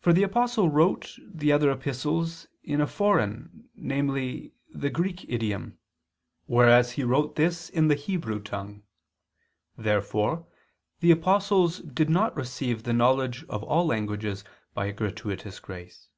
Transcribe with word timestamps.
For 0.00 0.14
the 0.14 0.22
Apostle 0.22 0.70
wrote 0.70 1.14
the 1.22 1.52
other 1.52 1.70
epistles 1.70 2.46
in 2.64 2.80
a 2.80 2.86
foreign, 2.86 3.68
namely 3.74 4.54
the 4.72 4.88
Greek, 4.88 5.28
idiom; 5.28 5.76
whereas 6.46 6.92
he 6.92 7.04
wrote 7.04 7.36
this 7.36 7.68
in 7.68 7.88
the 7.88 7.94
Hebrew 7.94 8.40
tongue." 8.40 8.82
Therefore 9.76 10.46
the 11.00 11.10
apostles 11.10 11.80
did 11.80 12.08
not 12.08 12.34
receive 12.34 12.84
the 12.84 12.94
knowledge 12.94 13.44
of 13.50 13.62
all 13.64 13.84
languages 13.84 14.42
by 14.72 14.86
a 14.86 14.92
gratuitous 14.94 15.60
grace. 15.60 16.08